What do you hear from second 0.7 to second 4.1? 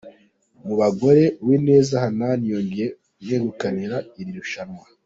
bagore Uwineza Hanani yongeye mwegukana